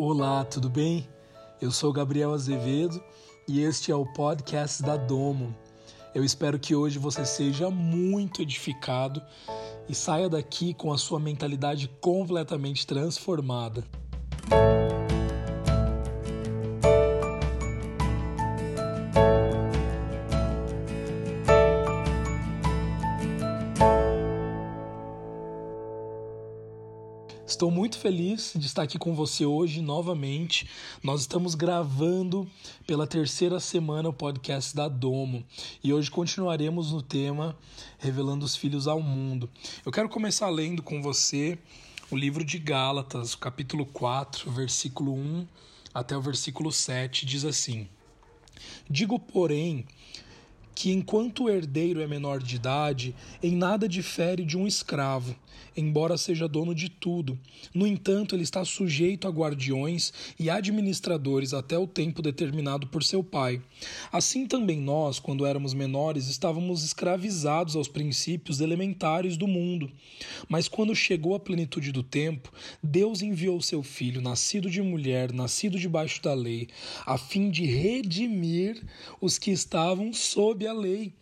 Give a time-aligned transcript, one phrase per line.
[0.00, 1.08] Olá, tudo bem?
[1.60, 3.02] Eu sou Gabriel Azevedo
[3.48, 5.52] e este é o podcast da Domo.
[6.14, 9.20] Eu espero que hoje você seja muito edificado
[9.88, 13.82] e saia daqui com a sua mentalidade completamente transformada.
[28.08, 30.66] Feliz de estar aqui com você hoje novamente.
[31.02, 32.48] Nós estamos gravando
[32.86, 35.44] pela terceira semana o podcast da Domo
[35.84, 37.54] e hoje continuaremos no tema
[37.98, 39.46] Revelando os Filhos ao Mundo.
[39.84, 41.58] Eu quero começar lendo com você
[42.10, 45.46] o livro de Gálatas, capítulo 4, versículo 1
[45.92, 47.86] até o versículo 7, diz assim:
[48.88, 49.84] Digo, porém,
[50.78, 53.12] que enquanto o herdeiro é menor de idade,
[53.42, 55.34] em nada difere de um escravo,
[55.78, 57.38] embora seja dono de tudo.
[57.74, 63.22] No entanto, ele está sujeito a guardiões e administradores até o tempo determinado por seu
[63.22, 63.62] pai.
[64.10, 69.90] Assim também nós, quando éramos menores, estávamos escravizados aos princípios elementares do mundo.
[70.48, 75.78] Mas quando chegou a plenitude do tempo, Deus enviou seu filho, nascido de mulher, nascido
[75.78, 76.68] debaixo da lei,
[77.06, 78.82] a fim de redimir
[79.20, 81.12] os que estavam sob a lei,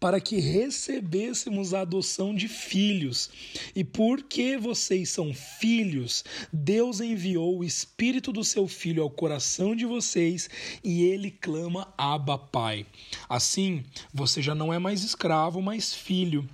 [0.00, 3.30] para que recebêssemos a adoção de filhos.
[3.74, 9.84] E porque vocês são filhos, Deus enviou o Espírito do seu Filho ao coração de
[9.84, 10.48] vocês
[10.82, 12.86] e ele clama Abba, Pai.
[13.28, 16.48] Assim, você já não é mais escravo, mas filho.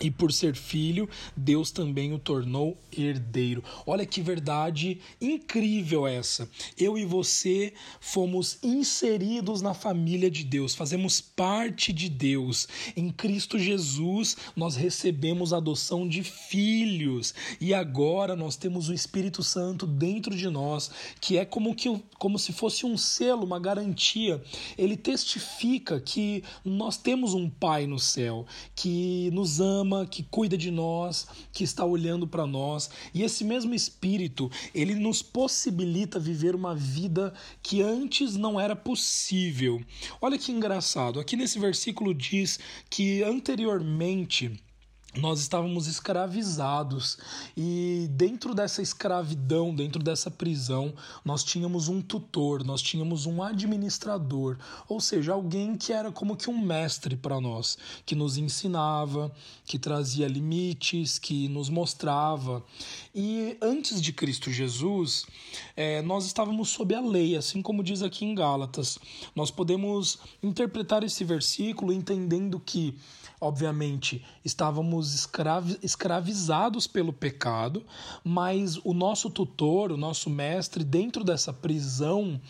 [0.00, 3.62] E por ser filho, Deus também o tornou herdeiro.
[3.86, 6.48] Olha que verdade incrível essa.
[6.76, 12.66] Eu e você fomos inseridos na família de Deus, fazemos parte de Deus.
[12.96, 17.32] Em Cristo Jesus, nós recebemos a adoção de filhos.
[17.60, 22.36] E agora nós temos o Espírito Santo dentro de nós, que é como, que, como
[22.36, 24.42] se fosse um selo, uma garantia.
[24.76, 30.56] Ele testifica que nós temos um Pai no céu, que nos ama ama, que cuida
[30.56, 32.90] de nós, que está olhando para nós.
[33.12, 39.82] E esse mesmo Espírito, ele nos possibilita viver uma vida que antes não era possível.
[40.20, 41.20] Olha que engraçado.
[41.20, 42.58] Aqui nesse versículo diz
[42.88, 44.50] que anteriormente
[45.16, 47.18] nós estávamos escravizados
[47.56, 50.92] e dentro dessa escravidão, dentro dessa prisão,
[51.24, 54.58] nós tínhamos um tutor, nós tínhamos um administrador,
[54.88, 59.30] ou seja, alguém que era como que um mestre para nós, que nos ensinava,
[59.64, 62.64] que trazia limites, que nos mostrava.
[63.14, 65.26] E antes de Cristo Jesus,
[65.76, 68.98] é, nós estávamos sob a lei, assim como diz aqui em Gálatas.
[69.34, 72.96] Nós podemos interpretar esse versículo entendendo que
[73.44, 77.84] obviamente, estávamos escravi escravizados pelo pecado,
[78.22, 82.40] mas o nosso tutor, o nosso mestre, dentro dessa prisão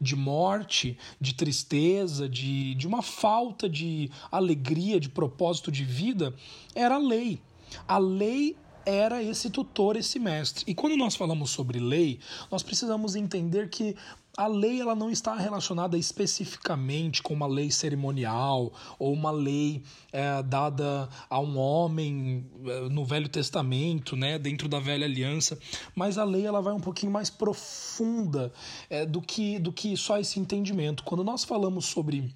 [0.00, 6.34] de morte, de tristeza, de, de uma falta de alegria, de propósito de vida,
[6.74, 7.40] era a lei.
[7.86, 10.64] A lei era esse tutor, esse mestre.
[10.66, 12.18] E quando nós falamos sobre lei,
[12.50, 13.94] nós precisamos entender que
[14.40, 20.42] a lei ela não está relacionada especificamente com uma lei cerimonial ou uma lei é,
[20.42, 25.58] dada a um homem é, no Velho Testamento, né, dentro da Velha Aliança,
[25.94, 28.50] mas a lei ela vai um pouquinho mais profunda
[28.88, 31.04] é, do que do que só esse entendimento.
[31.04, 32.34] Quando nós falamos sobre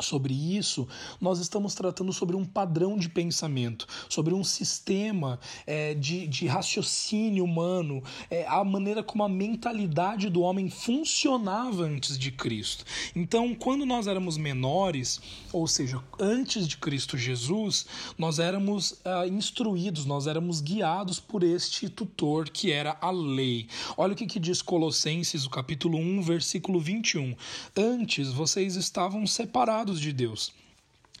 [0.00, 0.88] sobre isso,
[1.20, 7.44] nós estamos tratando sobre um padrão de pensamento, sobre um sistema é, de, de raciocínio
[7.44, 12.84] humano, é, a maneira como a mentalidade do homem funcionava antes de Cristo.
[13.14, 15.20] Então, quando nós éramos menores,
[15.52, 17.86] ou seja, antes de Cristo Jesus,
[18.16, 23.68] nós éramos uh, instruídos, nós éramos guiados por este tutor que era a lei.
[23.96, 27.34] Olha o que, que diz Colossenses, o capítulo 1, versículo 21.
[27.76, 30.52] Antes vocês estavam separados de Deus.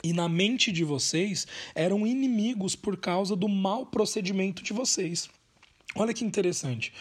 [0.04, 5.28] E na mente de vocês eram inimigos por causa do mau procedimento de vocês.
[5.94, 6.92] Olha que interessante.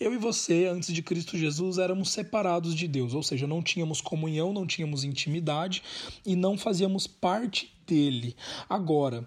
[0.00, 4.00] Eu e você, antes de Cristo Jesus, éramos separados de Deus, ou seja, não tínhamos
[4.00, 5.82] comunhão, não tínhamos intimidade
[6.24, 8.34] e não fazíamos parte dele.
[8.68, 9.24] Agora,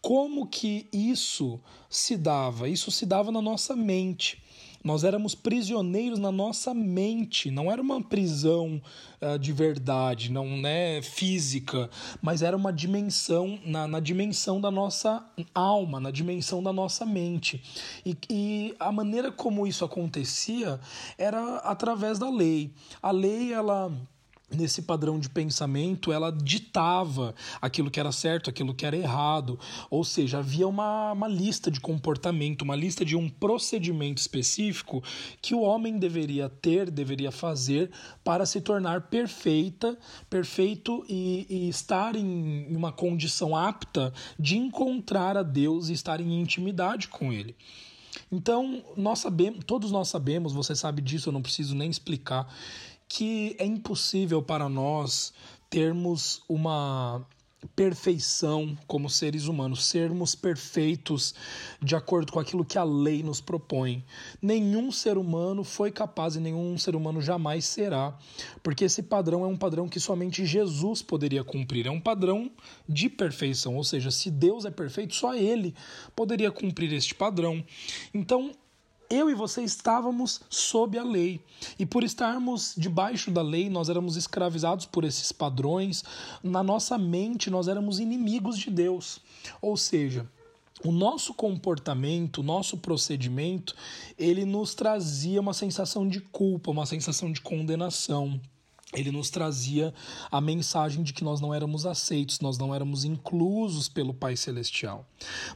[0.00, 1.58] como que isso
[1.88, 2.68] se dava?
[2.68, 4.43] Isso se dava na nossa mente.
[4.84, 8.82] Nós éramos prisioneiros na nossa mente, não era uma prisão
[9.18, 11.88] uh, de verdade, não né, física,
[12.20, 17.62] mas era uma dimensão, na, na dimensão da nossa alma, na dimensão da nossa mente.
[18.04, 20.78] E, e a maneira como isso acontecia
[21.16, 22.70] era através da lei.
[23.02, 23.90] A lei, ela
[24.50, 29.58] nesse padrão de pensamento, ela ditava aquilo que era certo, aquilo que era errado.
[29.90, 35.02] Ou seja, havia uma, uma lista de comportamento, uma lista de um procedimento específico
[35.40, 37.90] que o homem deveria ter, deveria fazer
[38.22, 39.98] para se tornar perfeita,
[40.28, 46.40] perfeito e, e estar em uma condição apta de encontrar a Deus e estar em
[46.40, 47.56] intimidade com Ele.
[48.30, 52.48] Então, nós sabemos, todos nós sabemos, você sabe disso, eu não preciso nem explicar,
[53.08, 55.32] que é impossível para nós
[55.68, 57.26] termos uma
[57.74, 61.34] perfeição como seres humanos, sermos perfeitos
[61.82, 64.04] de acordo com aquilo que a lei nos propõe.
[64.40, 68.16] Nenhum ser humano foi capaz e nenhum ser humano jamais será,
[68.62, 71.86] porque esse padrão é um padrão que somente Jesus poderia cumprir.
[71.86, 72.50] É um padrão
[72.88, 75.74] de perfeição, ou seja, se Deus é perfeito, só ele
[76.14, 77.64] poderia cumprir este padrão.
[78.12, 78.52] Então,
[79.14, 81.40] eu e você estávamos sob a lei.
[81.78, 86.04] E por estarmos debaixo da lei, nós éramos escravizados por esses padrões.
[86.42, 89.20] Na nossa mente, nós éramos inimigos de Deus.
[89.62, 90.28] Ou seja,
[90.84, 93.74] o nosso comportamento, o nosso procedimento,
[94.18, 98.40] ele nos trazia uma sensação de culpa, uma sensação de condenação
[98.94, 99.92] ele nos trazia
[100.30, 105.06] a mensagem de que nós não éramos aceitos, nós não éramos inclusos pelo Pai Celestial.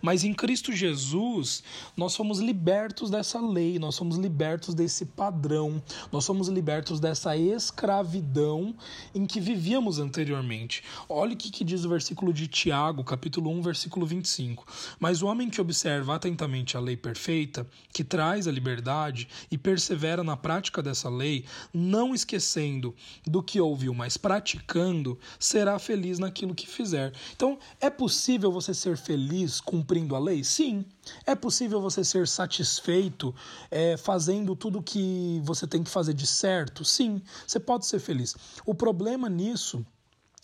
[0.03, 1.63] Mas em Cristo Jesus,
[1.97, 8.75] nós fomos libertos dessa lei, nós fomos libertos desse padrão, nós fomos libertos dessa escravidão
[9.15, 10.83] em que vivíamos anteriormente.
[11.09, 14.67] Olha o que, que diz o versículo de Tiago, capítulo 1, versículo 25.
[14.99, 20.25] Mas o homem que observa atentamente a lei perfeita, que traz a liberdade e persevera
[20.25, 22.95] na prática dessa lei, não esquecendo
[23.29, 27.13] do que ouviu, mas praticando, será feliz naquilo que fizer.
[27.35, 30.43] Então, é possível você ser feliz cumprindo a lei?
[30.45, 30.85] Sim.
[31.27, 33.35] É possível você ser satisfeito
[33.71, 36.85] é, fazendo tudo que você tem que fazer de certo?
[36.85, 37.23] Sim.
[37.47, 38.37] Você pode ser feliz.
[38.65, 39.85] O problema nisso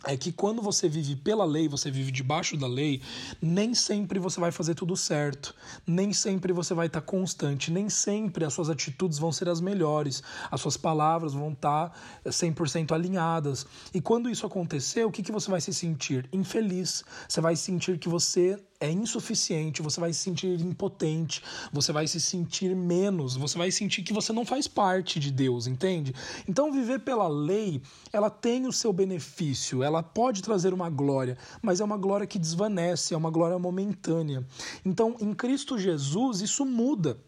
[0.07, 3.01] é que quando você vive pela lei, você vive debaixo da lei,
[3.41, 5.55] nem sempre você vai fazer tudo certo,
[5.87, 10.23] nem sempre você vai estar constante, nem sempre as suas atitudes vão ser as melhores,
[10.51, 11.93] as suas palavras vão estar
[12.25, 13.67] 100% alinhadas.
[13.93, 16.29] E quando isso acontecer, o que, que você vai se sentir?
[16.33, 17.05] Infeliz.
[17.29, 21.43] Você vai sentir que você é insuficiente, você vai se sentir impotente,
[21.73, 25.67] você vai se sentir menos, você vai sentir que você não faz parte de Deus,
[25.67, 26.15] entende?
[26.47, 27.81] Então, viver pela lei,
[28.13, 32.39] ela tem o seu benefício, ela pode trazer uma glória, mas é uma glória que
[32.39, 34.47] desvanece, é uma glória momentânea.
[34.85, 37.19] Então, em Cristo Jesus, isso muda.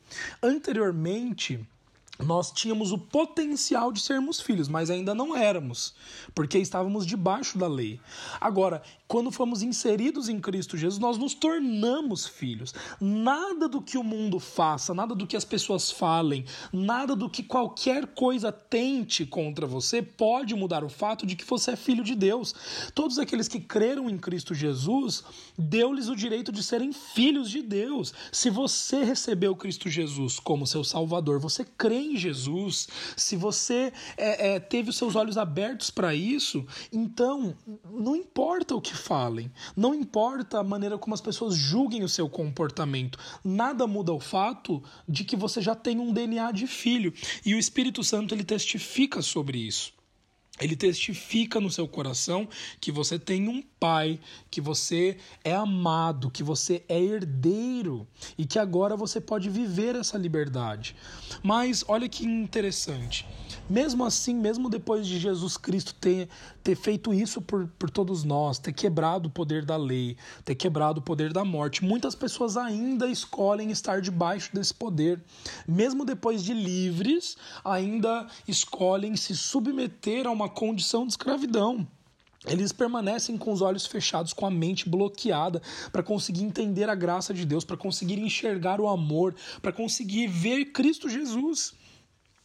[0.42, 1.66] Anteriormente,
[2.18, 5.94] nós tínhamos o potencial de sermos filhos, mas ainda não éramos,
[6.34, 8.00] porque estávamos debaixo da lei.
[8.40, 12.74] Agora, quando fomos inseridos em Cristo Jesus, nós nos tornamos filhos.
[13.00, 17.42] Nada do que o mundo faça, nada do que as pessoas falem, nada do que
[17.42, 22.14] qualquer coisa tente contra você pode mudar o fato de que você é filho de
[22.14, 22.54] Deus.
[22.94, 25.22] Todos aqueles que creram em Cristo Jesus,
[25.56, 28.12] deu-lhes o direito de serem filhos de Deus.
[28.32, 34.54] Se você recebeu Cristo Jesus como seu Salvador, você crê em Jesus, se você é,
[34.54, 37.56] é, teve os seus olhos abertos para isso, então
[37.90, 42.28] não importa o que falem, não importa a maneira como as pessoas julguem o seu
[42.28, 47.12] comportamento, nada muda o fato de que você já tem um DNA de filho
[47.44, 49.96] e o Espírito Santo ele testifica sobre isso.
[50.58, 52.48] Ele testifica no seu coração
[52.80, 54.18] que você tem um pai,
[54.50, 58.06] que você é amado, que você é herdeiro
[58.36, 60.96] e que agora você pode viver essa liberdade.
[61.42, 63.26] Mas olha que interessante.
[63.68, 66.28] Mesmo assim, mesmo depois de Jesus Cristo ter,
[66.62, 71.00] ter feito isso por, por todos nós, ter quebrado o poder da lei, ter quebrado
[71.00, 75.22] o poder da morte, muitas pessoas ainda escolhem estar debaixo desse poder.
[75.66, 81.86] Mesmo depois de livres, ainda escolhem se submeter a uma condição de escravidão.
[82.46, 85.60] Eles permanecem com os olhos fechados, com a mente bloqueada,
[85.90, 90.66] para conseguir entender a graça de Deus, para conseguir enxergar o amor, para conseguir ver
[90.66, 91.74] Cristo Jesus.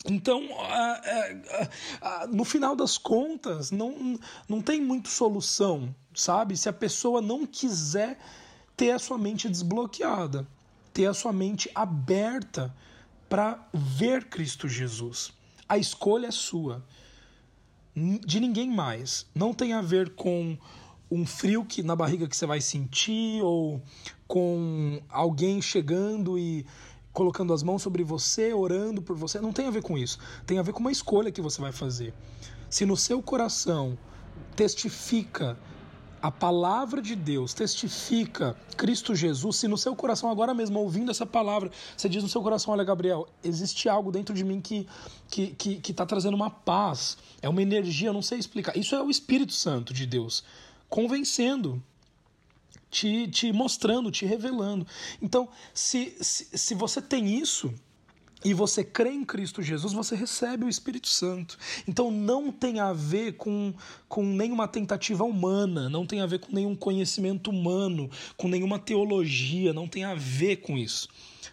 [0.05, 0.41] Então,
[2.31, 6.58] no final das contas, não, não tem muito solução, sabe?
[6.58, 8.17] Se a pessoa não quiser
[8.75, 10.48] ter a sua mente desbloqueada,
[10.91, 12.75] ter a sua mente aberta
[13.29, 15.31] para ver Cristo Jesus.
[15.70, 16.84] A escolha é sua,
[17.95, 19.25] de ninguém mais.
[19.33, 20.57] Não tem a ver com
[21.10, 23.81] um frio que na barriga que você vai sentir ou
[24.27, 26.65] com alguém chegando e
[27.12, 29.41] colocando as mãos sobre você, orando por você.
[29.41, 30.17] Não tem a ver com isso.
[30.45, 32.13] Tem a ver com uma escolha que você vai fazer.
[32.69, 33.98] Se no seu coração
[34.55, 35.57] testifica
[36.21, 41.25] a palavra de Deus testifica Cristo Jesus, se no seu coração agora mesmo ouvindo essa
[41.25, 44.87] palavra, você diz no seu coração, olha Gabriel, existe algo dentro de mim que
[45.29, 48.77] que que que está trazendo uma paz, é uma energia, eu não sei explicar.
[48.77, 50.43] Isso é o Espírito Santo de Deus
[50.91, 51.81] convencendo,
[52.89, 54.85] te, te mostrando, te revelando.
[55.21, 57.73] Então, se, se, se você tem isso,
[58.43, 61.57] e você crê em Cristo Jesus, você recebe o Espírito Santo.
[61.88, 63.74] Então não tem a ver com,
[64.07, 69.74] com nenhuma tentativa humana, não tem a ver com nenhum conhecimento humano, com nenhuma teologia,
[69.74, 71.07] não tem a ver com isso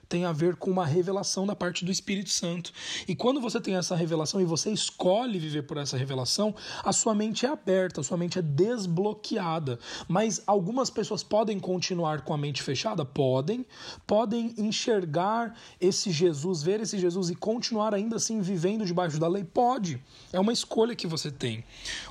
[0.08, 2.72] tem a ver com uma revelação da parte do Espírito Santo.
[3.06, 7.14] E quando você tem essa revelação e você escolhe viver por essa revelação, a sua
[7.14, 9.78] mente é aberta, a sua mente é desbloqueada.
[10.08, 13.04] Mas algumas pessoas podem continuar com a mente fechada?
[13.04, 13.66] Podem.
[14.06, 19.44] Podem enxergar esse Jesus, ver esse Jesus e continuar ainda assim vivendo debaixo da lei?
[19.44, 20.02] Pode.
[20.32, 21.64] É uma escolha que você tem.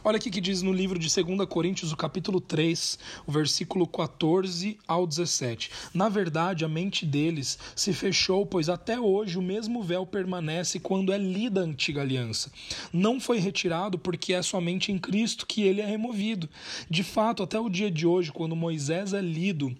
[0.03, 4.77] Olha aqui que diz no livro de 2 Coríntios, o capítulo 3, o versículo 14
[4.87, 5.71] ao 17.
[5.93, 11.13] Na verdade, a mente deles se fechou, pois até hoje o mesmo véu permanece quando
[11.13, 12.51] é lida a antiga aliança.
[12.91, 16.49] Não foi retirado porque é somente em Cristo que ele é removido.
[16.89, 19.75] De fato, até o dia de hoje, quando Moisés é lido,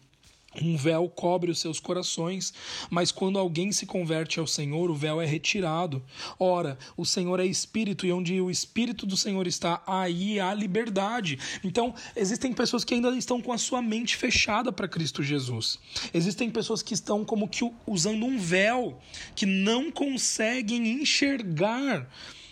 [0.62, 2.54] um véu cobre os seus corações,
[2.90, 6.04] mas quando alguém se converte ao Senhor, o véu é retirado.
[6.40, 11.40] Ora, o Senhor é espírito e onde o espírito do Senhor está, aí há liberdade.
[11.64, 15.80] Então, existem pessoas que ainda estão com a sua mente fechada para Cristo Jesus.
[16.14, 19.00] Existem pessoas que estão como que usando um véu,
[19.36, 22.08] que não conseguem enxergar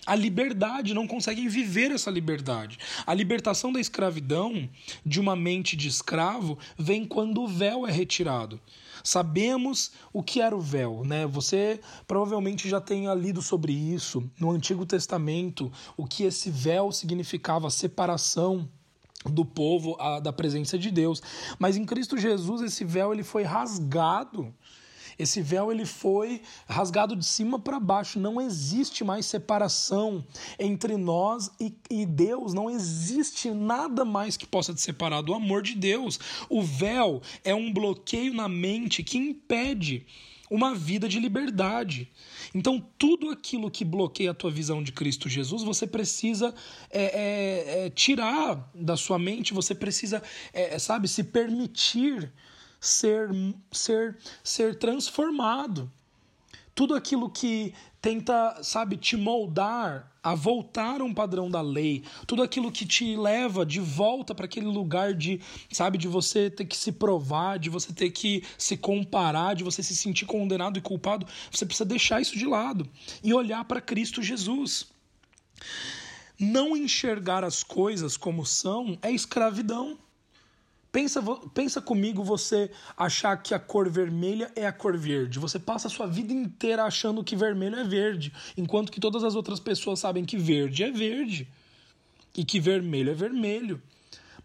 [0.06, 2.78] a liberdade, não conseguem viver essa liberdade.
[3.06, 4.70] A libertação da escravidão
[5.06, 8.60] de uma mente de escravo vem quando o véu é retirado.
[9.04, 11.28] Sabemos o que era o véu, né?
[11.28, 17.70] Você provavelmente já tenha lido sobre isso no Antigo Testamento, o que esse véu significava,
[17.70, 18.68] separação
[19.30, 21.22] do povo a, da presença de Deus.
[21.58, 24.54] Mas em Cristo Jesus esse véu ele foi rasgado
[25.18, 28.20] esse véu ele foi rasgado de cima para baixo.
[28.20, 30.26] Não existe mais separação
[30.60, 32.54] entre nós e, e Deus.
[32.54, 36.20] Não existe nada mais que possa te separar do amor de Deus.
[36.50, 40.06] O véu é um bloqueio na mente que impede
[40.50, 42.12] uma vida de liberdade.
[42.54, 46.54] Então, tudo aquilo que bloqueia a tua visão de Cristo Jesus, você precisa
[46.92, 50.22] é, é, é, tirar da sua mente, você precisa,
[50.54, 52.32] é, sabe, se permitir
[52.88, 53.30] ser,
[53.72, 55.92] ser, ser transformado.
[56.74, 62.44] Tudo aquilo que tenta, sabe, te moldar a voltar a um padrão da lei, tudo
[62.44, 65.40] aquilo que te leva de volta para aquele lugar de,
[65.72, 69.82] sabe, de você ter que se provar, de você ter que se comparar, de você
[69.82, 72.90] se sentir condenado e culpado, você precisa deixar isso de lado
[73.24, 74.88] e olhar para Cristo Jesus.
[76.40, 79.98] Não enxergar as coisas como são é escravidão.
[80.96, 81.22] Pensa,
[81.54, 85.40] pensa comigo você achar que a cor vermelha é a cor verde.
[85.40, 89.36] Você passa a sua vida inteira achando que vermelho é verde, enquanto que todas as
[89.36, 91.50] outras pessoas sabem que verde é verde
[92.34, 93.82] e que vermelho é vermelho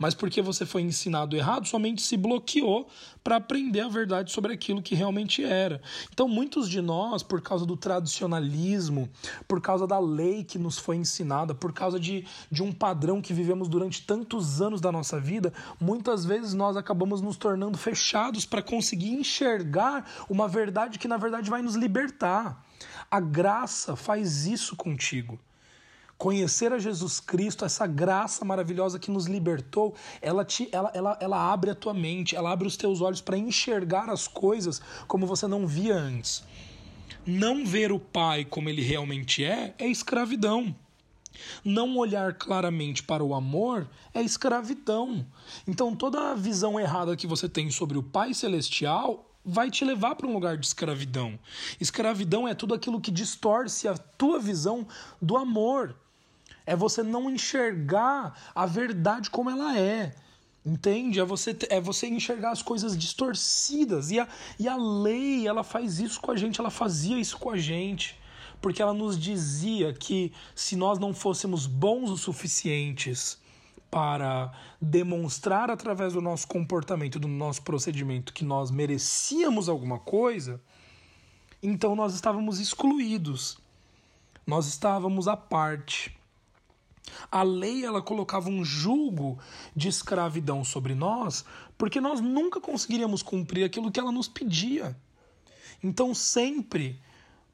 [0.01, 2.89] mas porque você foi ensinado errado, somente se bloqueou
[3.23, 5.83] para aprender a verdade sobre aquilo que realmente era.
[6.11, 9.11] Então, muitos de nós, por causa do tradicionalismo,
[9.47, 13.35] por causa da lei que nos foi ensinada, por causa de, de um padrão que
[13.35, 18.63] vivemos durante tantos anos da nossa vida, muitas vezes nós acabamos nos tornando fechados para
[18.63, 22.65] conseguir enxergar uma verdade que, na verdade, vai nos libertar.
[23.11, 25.39] A graça faz isso contigo.
[26.21, 31.51] Conhecer a Jesus Cristo, essa graça maravilhosa que nos libertou, ela, te, ela, ela, ela
[31.51, 35.47] abre a tua mente, ela abre os teus olhos para enxergar as coisas como você
[35.47, 36.45] não via antes.
[37.25, 40.77] Não ver o Pai como ele realmente é, é escravidão.
[41.65, 45.27] Não olhar claramente para o amor é escravidão.
[45.67, 50.17] Então, toda a visão errada que você tem sobre o Pai Celestial vai te levar
[50.17, 51.39] para um lugar de escravidão.
[51.81, 54.87] Escravidão é tudo aquilo que distorce a tua visão
[55.19, 55.97] do amor
[56.67, 60.15] é você não enxergar a verdade como ela é.
[60.65, 61.19] Entende?
[61.19, 64.11] É você, é você enxergar as coisas distorcidas.
[64.11, 67.51] E a, e a lei, ela faz isso com a gente, ela fazia isso com
[67.51, 68.19] a gente.
[68.61, 73.39] Porque ela nos dizia que se nós não fôssemos bons o suficientes
[73.91, 80.61] para demonstrar através do nosso comportamento, do nosso procedimento, que nós merecíamos alguma coisa,
[81.63, 83.59] então nós estávamos excluídos.
[84.47, 86.20] Nós estávamos à parte.
[87.31, 89.39] A lei ela colocava um julgo
[89.75, 91.45] de escravidão sobre nós,
[91.77, 94.97] porque nós nunca conseguiríamos cumprir aquilo que ela nos pedia.
[95.83, 97.01] Então sempre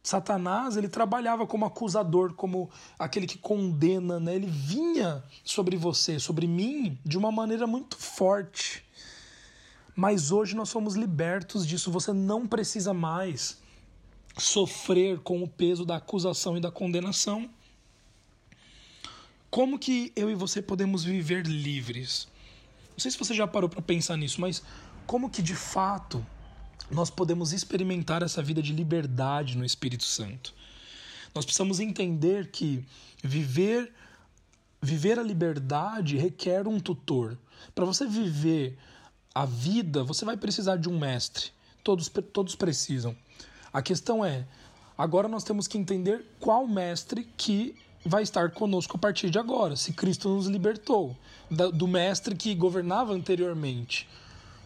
[0.06, 4.36] Satanás, ele trabalhava como acusador, como aquele que condena, né?
[4.36, 8.84] Ele vinha sobre você, sobre mim, de uma maneira muito forte.
[9.96, 13.60] Mas hoje nós somos libertos disso, você não precisa mais
[14.38, 17.50] sofrer com o peso da acusação e da condenação.
[19.56, 22.28] Como que eu e você podemos viver livres?
[22.90, 24.62] Não sei se você já parou para pensar nisso, mas
[25.06, 26.22] como que de fato
[26.90, 30.52] nós podemos experimentar essa vida de liberdade no Espírito Santo.
[31.34, 32.84] Nós precisamos entender que
[33.24, 33.94] viver
[34.82, 37.38] viver a liberdade requer um tutor.
[37.74, 38.76] Para você viver
[39.34, 41.46] a vida, você vai precisar de um mestre.
[41.82, 43.16] Todos, todos precisam.
[43.72, 44.46] A questão é,
[44.98, 47.74] agora nós temos que entender qual mestre que
[48.06, 51.16] vai estar conosco a partir de agora, se Cristo nos libertou
[51.74, 54.08] do mestre que governava anteriormente.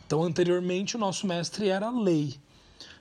[0.06, 2.38] Então, anteriormente, o nosso mestre era a lei.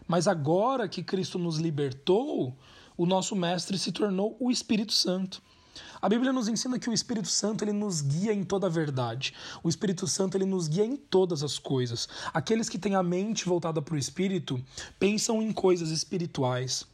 [0.08, 2.56] Mas agora que Cristo nos libertou,
[2.98, 5.42] o nosso mestre se tornou o Espírito Santo.
[6.02, 9.34] A Bíblia nos ensina que o Espírito Santo ele nos guia em toda a verdade.
[9.62, 12.08] O Espírito Santo ele nos guia em todas as coisas.
[12.34, 14.64] Aqueles que têm a mente voltada para o Espírito
[14.98, 16.86] pensam em coisas espirituais.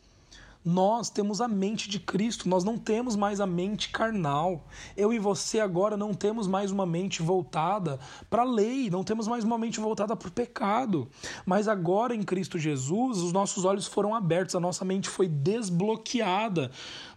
[0.65, 4.67] Nós temos a mente de Cristo, nós não temos mais a mente carnal.
[4.97, 7.99] Eu e você agora não temos mais uma mente voltada
[8.31, 11.07] para a lei, não temos mais uma mente voltada para o pecado.
[11.45, 16.71] Mas agora em Cristo Jesus, os nossos olhos foram abertos, a nossa mente foi desbloqueada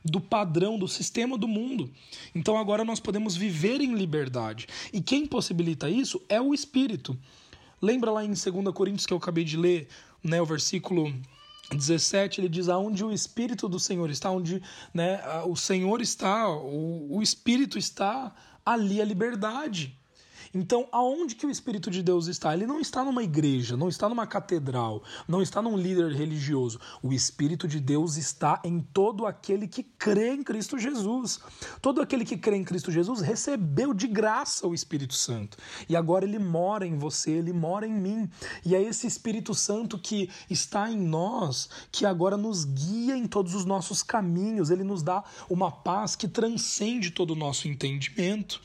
[0.04, 1.90] do padrão, do sistema do mundo.
[2.34, 4.66] Então agora nós podemos viver em liberdade.
[4.92, 7.18] E quem possibilita isso é o Espírito.
[7.80, 8.42] Lembra lá em 2
[8.74, 9.88] Coríntios que eu acabei de ler,
[10.22, 11.14] né, o versículo
[11.70, 17.16] 17 ele diz aonde o espírito do Senhor está, onde né, o Senhor está, o,
[17.16, 18.34] o espírito está,
[18.64, 19.97] ali a liberdade.
[20.54, 22.54] Então, aonde que o Espírito de Deus está?
[22.54, 26.80] Ele não está numa igreja, não está numa catedral, não está num líder religioso.
[27.02, 31.40] O Espírito de Deus está em todo aquele que crê em Cristo Jesus.
[31.80, 35.56] Todo aquele que crê em Cristo Jesus recebeu de graça o Espírito Santo.
[35.88, 38.28] E agora ele mora em você, ele mora em mim.
[38.64, 43.54] E é esse Espírito Santo que está em nós, que agora nos guia em todos
[43.54, 44.70] os nossos caminhos.
[44.70, 48.60] Ele nos dá uma paz que transcende todo o nosso entendimento.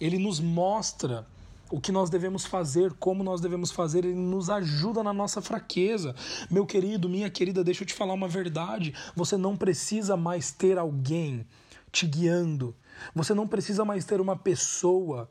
[0.00, 1.26] Ele nos mostra
[1.70, 6.14] o que nós devemos fazer, como nós devemos fazer, ele nos ajuda na nossa fraqueza.
[6.50, 8.94] Meu querido, minha querida, deixa eu te falar uma verdade.
[9.16, 11.44] Você não precisa mais ter alguém
[11.90, 12.74] te guiando.
[13.14, 15.28] Você não precisa mais ter uma pessoa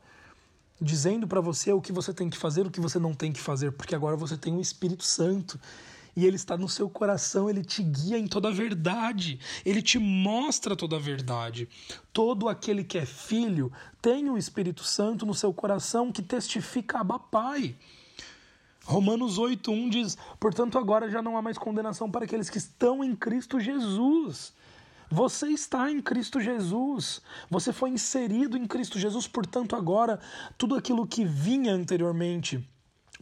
[0.80, 3.40] dizendo para você o que você tem que fazer, o que você não tem que
[3.40, 5.58] fazer, porque agora você tem o Espírito Santo
[6.16, 9.98] e ele está no seu coração, ele te guia em toda a verdade, ele te
[9.98, 11.68] mostra toda a verdade.
[12.10, 17.18] Todo aquele que é filho tem o Espírito Santo no seu coração que testifica Abba
[17.18, 17.76] Pai.
[18.84, 23.14] Romanos 8:1 diz: "Portanto, agora já não há mais condenação para aqueles que estão em
[23.14, 24.54] Cristo Jesus."
[25.08, 27.20] Você está em Cristo Jesus.
[27.48, 30.18] Você foi inserido em Cristo Jesus, portanto, agora
[30.58, 32.66] tudo aquilo que vinha anteriormente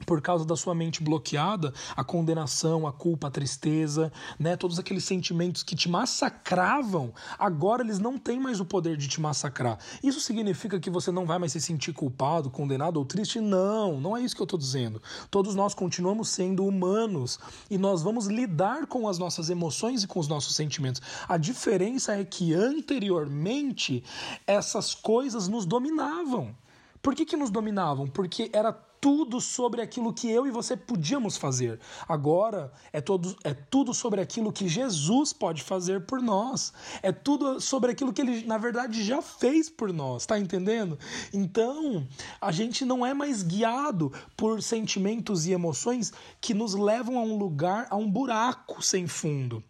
[0.06, 5.04] por causa da sua mente bloqueada, a condenação, a culpa, a tristeza, né, todos aqueles
[5.04, 9.78] sentimentos que te massacravam, agora eles não têm mais o poder de te massacrar.
[10.02, 13.40] Isso significa que você não vai mais se sentir culpado, condenado ou triste?
[13.40, 15.00] Não, não é isso que eu estou dizendo.
[15.30, 17.38] Todos nós continuamos sendo humanos
[17.70, 21.00] e nós vamos lidar com as nossas emoções e com os nossos sentimentos.
[21.28, 24.02] A diferença é que anteriormente
[24.46, 26.54] essas coisas nos dominavam.
[27.02, 28.06] Por que, que nos dominavam?
[28.06, 28.72] Porque era
[29.04, 31.78] tudo sobre aquilo que eu e você podíamos fazer.
[32.08, 36.72] Agora é, todo, é tudo sobre aquilo que Jesus pode fazer por nós.
[37.02, 40.24] É tudo sobre aquilo que ele, na verdade, já fez por nós.
[40.24, 40.98] Tá entendendo?
[41.34, 42.08] Então,
[42.40, 47.36] a gente não é mais guiado por sentimentos e emoções que nos levam a um
[47.36, 49.62] lugar, a um buraco sem fundo.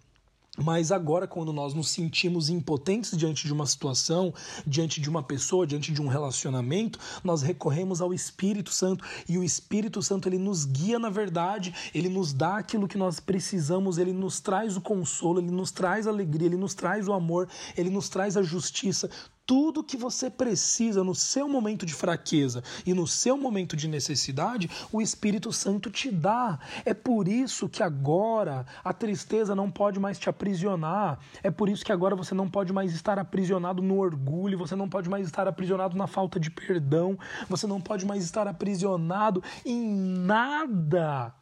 [0.56, 4.32] Mas agora, quando nós nos sentimos impotentes diante de uma situação,
[4.64, 9.04] diante de uma pessoa, diante de um relacionamento, nós recorremos ao Espírito Santo.
[9.28, 13.18] E o Espírito Santo ele nos guia na verdade, ele nos dá aquilo que nós
[13.18, 17.12] precisamos, ele nos traz o consolo, ele nos traz a alegria, ele nos traz o
[17.12, 19.10] amor, ele nos traz a justiça
[19.46, 24.70] tudo que você precisa no seu momento de fraqueza e no seu momento de necessidade,
[24.90, 26.58] o Espírito Santo te dá.
[26.84, 31.18] É por isso que agora a tristeza não pode mais te aprisionar.
[31.42, 34.88] É por isso que agora você não pode mais estar aprisionado no orgulho, você não
[34.88, 39.86] pode mais estar aprisionado na falta de perdão, você não pode mais estar aprisionado em
[39.86, 41.34] nada.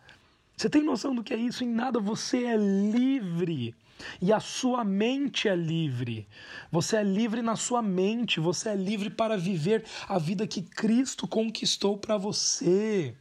[0.62, 1.64] Você tem noção do que é isso?
[1.64, 3.74] Em nada você é livre.
[4.20, 6.28] E a sua mente é livre.
[6.70, 11.26] Você é livre na sua mente, você é livre para viver a vida que Cristo
[11.26, 13.12] conquistou para você.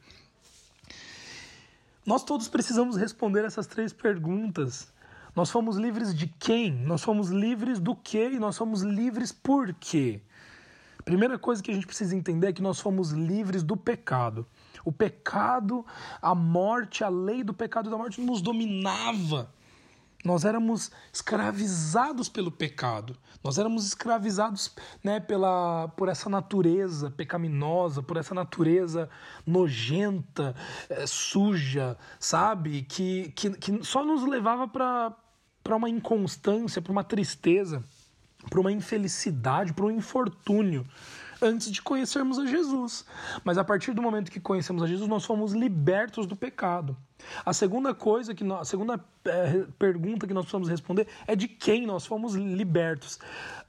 [2.06, 4.93] Nós todos precisamos responder essas três perguntas.
[5.36, 6.71] Nós fomos livres de quem?
[6.71, 8.30] Nós fomos livres do quê?
[8.34, 10.21] E nós fomos livres por quê?
[11.04, 14.45] Primeira coisa que a gente precisa entender é que nós fomos livres do pecado.
[14.84, 15.86] O pecado,
[16.22, 19.50] a morte, a lei do pecado e da morte nos dominava.
[20.24, 23.17] Nós éramos escravizados pelo pecado.
[23.44, 24.72] Nós éramos escravizados
[25.04, 29.10] né, pela, por essa natureza pecaminosa, por essa natureza
[29.46, 30.56] nojenta,
[30.89, 32.84] é, suja, sabe?
[32.84, 37.84] Que, que, que só nos levava para uma inconstância, para uma tristeza,
[38.48, 40.86] para uma infelicidade, para um infortúnio
[41.41, 43.06] antes de conhecermos a Jesus.
[43.43, 46.95] Mas a partir do momento que conhecemos a Jesus, nós fomos libertos do pecado.
[47.45, 51.47] A segunda coisa que nós, a segunda é, pergunta que nós precisamos responder é de
[51.47, 53.19] quem nós fomos libertos.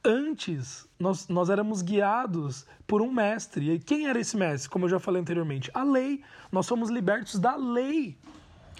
[0.03, 3.71] Antes, nós, nós éramos guiados por um mestre.
[3.71, 4.69] E quem era esse mestre?
[4.69, 6.23] Como eu já falei anteriormente, a lei.
[6.51, 8.17] Nós fomos libertos da lei.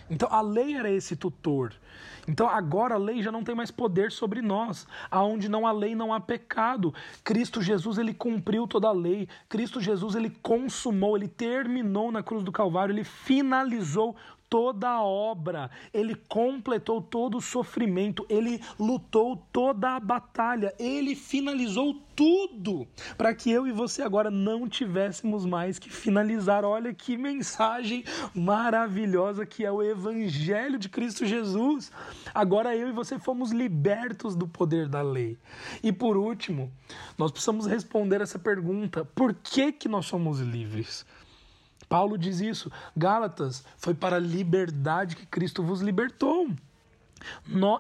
[0.10, 1.74] Então a lei era esse tutor.
[2.28, 4.88] Então agora a lei já não tem mais poder sobre nós.
[5.12, 6.94] Aonde não há lei não há pecado.
[7.24, 9.28] Cristo Jesus ele cumpriu toda a lei.
[9.50, 14.16] Cristo Jesus ele consumou, ele terminou na cruz do Calvário, ele finalizou
[14.54, 22.00] toda a obra, ele completou todo o sofrimento, ele lutou toda a batalha, ele finalizou
[22.16, 26.64] tudo para que eu e você agora não tivéssemos mais que finalizar.
[26.64, 31.92] Olha que mensagem maravilhosa que é o Evangelho de Cristo Jesus.
[32.34, 35.38] Agora eu e você fomos libertos do poder da lei.
[35.82, 36.72] E por último,
[37.18, 41.06] nós precisamos responder essa pergunta: por que, que nós somos livres?
[41.88, 42.72] Paulo diz isso.
[42.96, 46.50] Gálatas, foi para a liberdade que Cristo vos libertou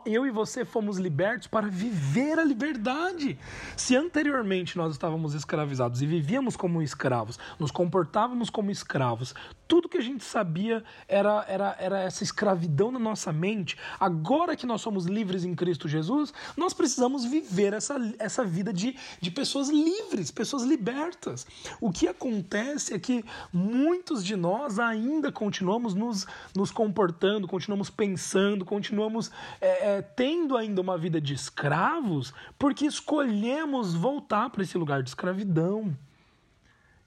[0.06, 3.38] eu e você fomos libertos para viver a liberdade.
[3.76, 9.34] Se anteriormente nós estávamos escravizados e vivíamos como escravos, nos comportávamos como escravos,
[9.68, 13.78] tudo que a gente sabia era, era, era essa escravidão na nossa mente.
[14.00, 18.96] Agora que nós somos livres em Cristo Jesus, nós precisamos viver essa, essa vida de,
[19.20, 21.48] de pessoas livres, pessoas libertas.
[21.82, 28.64] O que acontece é que muitos de nós ainda continuamos nos, nos comportando, continuamos pensando,
[28.64, 35.04] continuamos é, é, tendo ainda uma vida de escravos porque escolhemos voltar para esse lugar
[35.04, 35.96] de escravidão.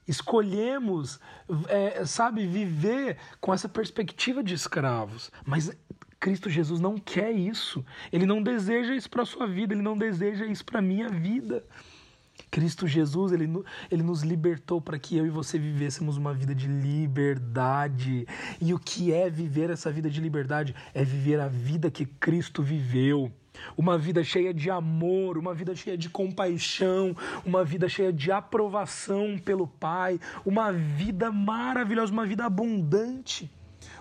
[0.07, 1.19] Escolhemos,
[1.67, 5.29] é, sabe, viver com essa perspectiva de escravos.
[5.45, 5.75] Mas
[6.19, 7.85] Cristo Jesus não quer isso.
[8.11, 11.09] Ele não deseja isso para a sua vida, ele não deseja isso para a minha
[11.09, 11.63] vida.
[12.49, 13.49] Cristo Jesus, ele,
[13.91, 18.27] ele nos libertou para que eu e você vivêssemos uma vida de liberdade.
[18.61, 20.75] E o que é viver essa vida de liberdade?
[20.93, 23.31] É viver a vida que Cristo viveu.
[23.75, 29.37] Uma vida cheia de amor, uma vida cheia de compaixão, uma vida cheia de aprovação
[29.37, 33.51] pelo Pai, uma vida maravilhosa, uma vida abundante,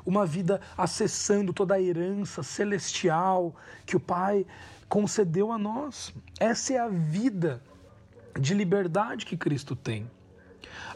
[0.04, 4.46] uma vida acessando toda a herança celestial que o Pai
[4.88, 6.14] concedeu a nós.
[6.38, 7.62] Essa é a vida
[8.38, 10.10] de liberdade que Cristo tem.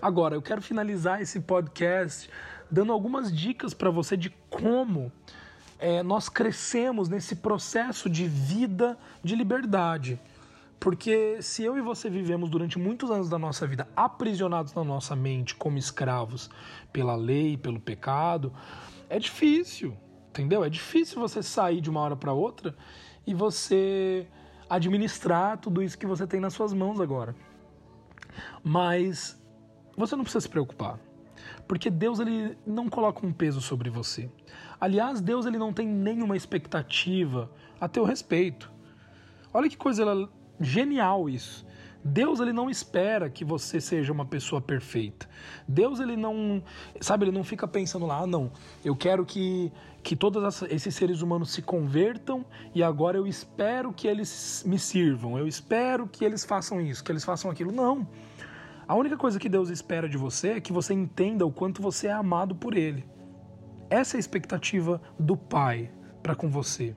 [0.01, 2.31] Agora, eu quero finalizar esse podcast
[2.71, 5.13] dando algumas dicas para você de como
[5.79, 10.21] é, nós crescemos nesse processo de vida de liberdade.
[10.79, 15.15] Porque se eu e você vivemos durante muitos anos da nossa vida aprisionados na nossa
[15.15, 16.49] mente como escravos
[16.91, 18.53] pela lei, pelo pecado,
[19.09, 19.95] é difícil,
[20.31, 20.65] entendeu?
[20.65, 22.75] É difícil você sair de uma hora para outra
[23.27, 24.27] e você
[24.71, 27.35] administrar tudo isso que você tem nas suas mãos agora.
[28.63, 29.37] Mas
[29.97, 30.99] você não precisa se preocupar,
[31.67, 34.31] porque Deus ele não coloca um peso sobre você.
[34.81, 38.71] Aliás, Deus ele não tem nenhuma expectativa a teu respeito.
[39.53, 40.05] Olha que coisa
[40.61, 41.67] genial isso.
[42.03, 45.29] Deus ele não espera que você seja uma pessoa perfeita.
[45.69, 46.63] Deus ele não,
[47.01, 48.51] sabe, ele não fica pensando lá, ah, não,
[48.85, 49.71] eu quero que
[50.03, 55.39] que todos esses seres humanos se convertam e agora eu espero que eles me sirvam.
[55.39, 57.71] Eu espero que eles façam isso, que eles façam aquilo.
[57.71, 58.09] Não.
[58.89, 62.07] A única coisa que Deus espera de você é que você entenda o quanto você
[62.09, 63.05] é amado por ele.
[63.89, 65.91] Essa é a expectativa do Pai
[66.23, 66.97] para com você.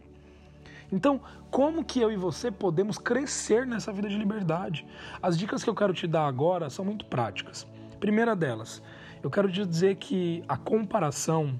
[0.91, 4.85] Então, como que eu e você podemos crescer nessa vida de liberdade?
[5.21, 7.67] As dicas que eu quero te dar agora são muito práticas.
[7.99, 8.81] Primeira delas,
[9.21, 11.59] eu quero te dizer que a comparação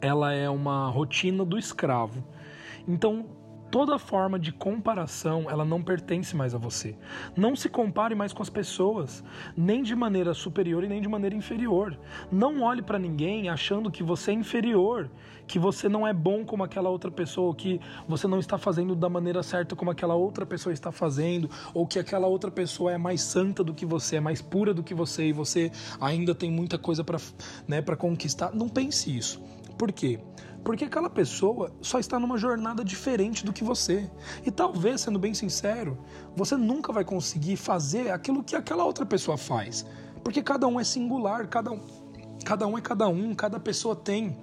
[0.00, 2.24] ela é uma rotina do escravo.
[2.86, 3.26] Então,
[3.76, 6.96] toda forma de comparação, ela não pertence mais a você.
[7.36, 9.22] Não se compare mais com as pessoas,
[9.54, 11.94] nem de maneira superior e nem de maneira inferior.
[12.32, 15.10] Não olhe para ninguém achando que você é inferior,
[15.46, 19.10] que você não é bom como aquela outra pessoa, que você não está fazendo da
[19.10, 23.20] maneira certa como aquela outra pessoa está fazendo, ou que aquela outra pessoa é mais
[23.20, 26.78] santa do que você, é mais pura do que você e você ainda tem muita
[26.78, 27.18] coisa para
[27.68, 28.54] né, conquistar.
[28.54, 29.38] Não pense isso.
[29.76, 30.18] Por quê?
[30.66, 34.10] Porque aquela pessoa só está numa jornada diferente do que você.
[34.44, 35.96] E talvez, sendo bem sincero,
[36.34, 39.86] você nunca vai conseguir fazer aquilo que aquela outra pessoa faz.
[40.24, 41.80] Porque cada um é singular, cada um,
[42.44, 44.36] cada um é cada um, cada pessoa tem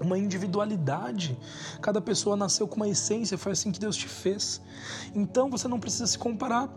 [0.00, 1.36] uma individualidade.
[1.80, 4.62] Cada pessoa nasceu com uma essência, foi assim que Deus te fez.
[5.12, 6.68] Então você não precisa se comparar.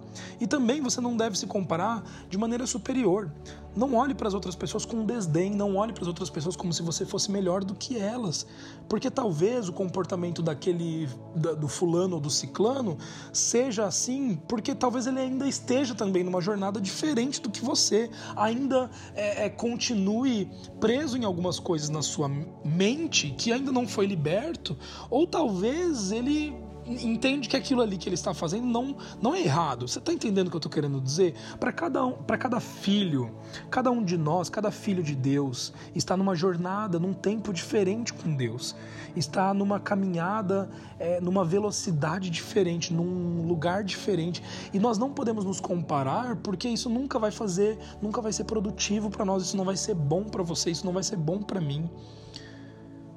[0.42, 3.32] E também você não deve se comparar de maneira superior.
[3.78, 6.74] Não olhe para as outras pessoas com desdém, não olhe para as outras pessoas como
[6.74, 8.48] se você fosse melhor do que elas.
[8.90, 12.98] Porque talvez o comportamento daquele do fulano ou do ciclano
[13.32, 18.90] seja assim, porque talvez ele ainda esteja também numa jornada diferente do que você, ainda
[19.14, 22.28] é, é, continue preso em algumas coisas na sua
[22.66, 24.76] mente que ainda não foi liberto,
[25.08, 29.88] ou talvez ele entende que aquilo ali que ele está fazendo não, não é errado.
[29.88, 31.36] Você está entendendo o que eu estou querendo dizer?
[31.60, 33.32] Para cada, um, cada filho,
[33.70, 38.34] cada um de nós, cada filho de Deus, está numa jornada, num tempo diferente com
[38.36, 38.76] Deus.
[39.16, 40.70] Está numa caminhada,
[41.00, 44.42] é, numa velocidade diferente, num lugar diferente.
[44.74, 49.10] E nós não podemos nos comparar porque isso nunca vai fazer, nunca vai ser produtivo
[49.10, 51.60] para nós, isso não vai ser bom para você, isso não vai ser bom para
[51.60, 51.90] mim.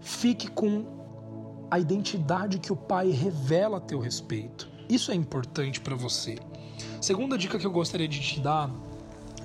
[0.01, 1.00] Fique com
[1.71, 4.69] a identidade que o pai revela a teu respeito.
[4.89, 6.37] Isso é importante para você.
[7.01, 8.71] Segunda dica que eu gostaria de te dar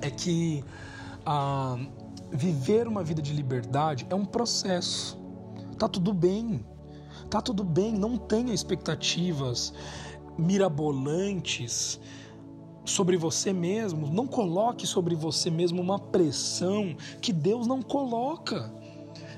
[0.01, 0.63] é que
[1.25, 1.77] ah,
[2.31, 5.17] viver uma vida de liberdade é um processo.
[5.77, 6.65] Tá tudo bem.
[7.29, 9.73] Tá tudo bem, não tenha expectativas
[10.37, 11.99] mirabolantes
[12.83, 18.71] sobre você mesmo, não coloque sobre você mesmo uma pressão que Deus não coloca.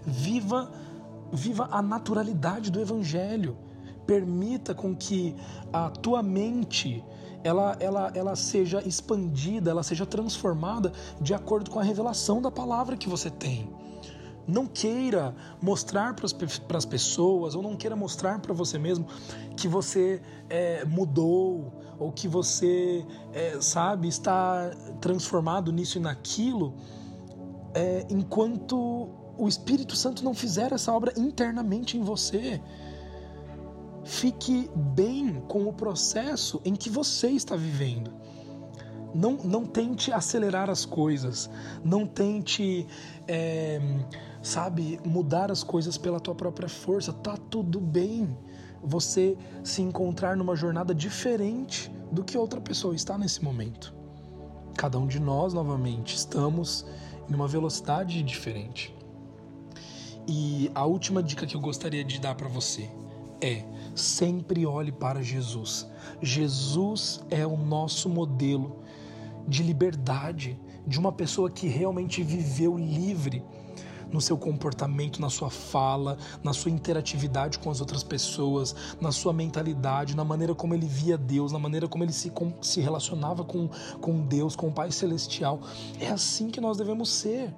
[0.05, 0.71] Viva
[1.31, 3.57] Viva a naturalidade do evangelho.
[4.05, 5.35] Permita com que
[5.71, 7.03] a tua mente
[7.43, 12.97] ela, ela, ela seja expandida, ela seja transformada de acordo com a revelação da palavra
[12.97, 13.69] que você tem.
[14.47, 19.05] Não queira mostrar para as pessoas ou não queira mostrar para você mesmo
[19.57, 26.75] que você é, mudou ou que você, é, sabe, está transformado nisso e naquilo,
[27.73, 32.61] é, enquanto o Espírito Santo não fizer essa obra internamente em você.
[34.03, 38.11] Fique bem com o processo em que você está vivendo.
[39.13, 41.49] Não, não tente acelerar as coisas,
[41.83, 42.85] não tente,
[43.27, 43.79] é,
[44.41, 47.11] sabe, mudar as coisas pela tua própria força.
[47.13, 48.37] Tá tudo bem
[48.81, 53.93] você se encontrar numa jornada diferente do que outra pessoa está nesse momento.
[54.77, 56.85] Cada um de nós, novamente, estamos
[57.29, 58.96] em uma velocidade diferente.
[60.27, 62.89] E a última dica que eu gostaria de dar para você
[63.41, 63.63] é:
[63.95, 65.87] sempre olhe para Jesus.
[66.21, 68.81] Jesus é o nosso modelo
[69.47, 73.43] de liberdade, de uma pessoa que realmente viveu livre
[74.11, 79.33] no seu comportamento, na sua fala, na sua interatividade com as outras pessoas, na sua
[79.33, 83.69] mentalidade, na maneira como ele via Deus, na maneira como ele se, se relacionava com,
[83.99, 85.61] com Deus, com o Pai Celestial.
[85.99, 87.53] É assim que nós devemos ser.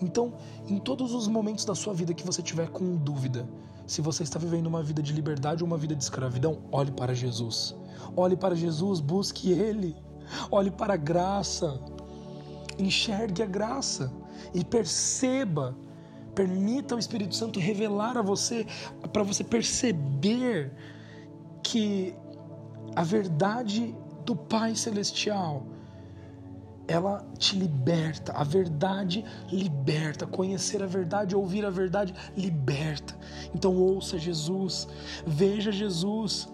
[0.00, 0.34] Então,
[0.66, 3.48] em todos os momentos da sua vida que você tiver com dúvida,
[3.86, 7.14] se você está vivendo uma vida de liberdade ou uma vida de escravidão, olhe para
[7.14, 7.74] Jesus.
[8.16, 9.94] Olhe para Jesus, busque Ele.
[10.50, 11.80] Olhe para a graça.
[12.78, 14.12] Enxergue a graça
[14.54, 15.76] e perceba.
[16.34, 18.66] Permita o Espírito Santo revelar a você,
[19.12, 20.72] para você perceber
[21.62, 22.14] que
[22.96, 25.66] a verdade do Pai Celestial
[26.86, 28.32] ela te liberta.
[28.32, 30.26] A verdade liberta.
[30.26, 33.16] Conhecer a verdade, ouvir a verdade, liberta.
[33.54, 34.88] Então ouça Jesus,
[35.26, 36.48] veja Jesus.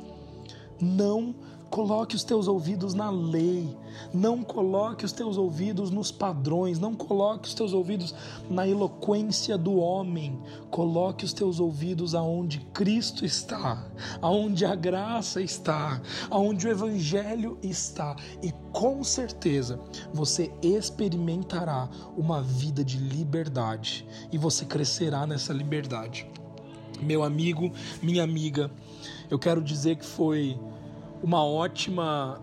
[0.80, 1.34] Não
[1.70, 3.78] Coloque os teus ouvidos na lei,
[4.12, 8.12] não coloque os teus ouvidos nos padrões, não coloque os teus ouvidos
[8.50, 10.36] na eloquência do homem.
[10.68, 13.86] Coloque os teus ouvidos aonde Cristo está,
[14.20, 19.78] aonde a graça está, aonde o evangelho está, e com certeza
[20.12, 26.26] você experimentará uma vida de liberdade e você crescerá nessa liberdade.
[27.00, 28.70] Meu amigo, minha amiga,
[29.30, 30.58] eu quero dizer que foi
[31.22, 32.40] uma ótima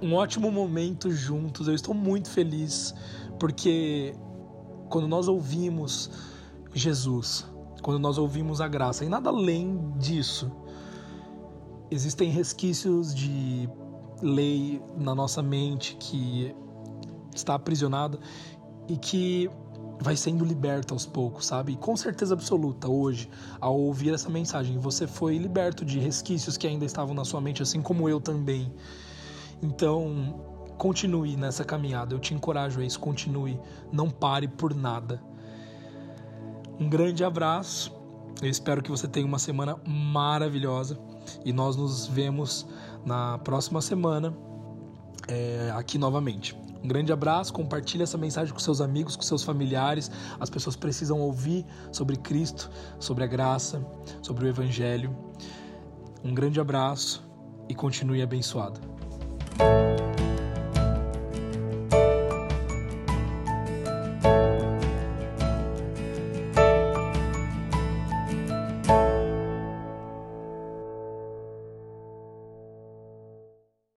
[0.00, 1.68] um ótimo momento juntos.
[1.68, 2.94] Eu estou muito feliz
[3.38, 4.14] porque
[4.88, 6.10] quando nós ouvimos
[6.74, 7.46] Jesus,
[7.82, 10.50] quando nós ouvimos a graça e nada além disso,
[11.90, 13.68] existem resquícios de
[14.22, 16.54] lei na nossa mente que
[17.34, 18.18] está aprisionada
[18.88, 19.50] e que
[20.00, 21.72] vai sendo liberto aos poucos, sabe?
[21.72, 23.28] E com certeza absoluta, hoje,
[23.60, 27.62] ao ouvir essa mensagem, você foi liberto de resquícios que ainda estavam na sua mente,
[27.62, 28.72] assim como eu também.
[29.62, 30.38] Então,
[30.76, 33.58] continue nessa caminhada, eu te encorajo a isso, continue,
[33.90, 35.22] não pare por nada.
[36.78, 37.96] Um grande abraço
[38.42, 40.98] Eu espero que você tenha uma semana maravilhosa
[41.44, 42.66] e nós nos vemos
[43.04, 44.36] na próxima semana
[45.26, 46.54] é, aqui novamente.
[46.82, 50.10] Um grande abraço, compartilhe essa mensagem com seus amigos, com seus familiares.
[50.38, 53.84] As pessoas precisam ouvir sobre Cristo, sobre a graça,
[54.22, 55.16] sobre o Evangelho.
[56.24, 57.24] Um grande abraço
[57.68, 58.80] e continue abençoado.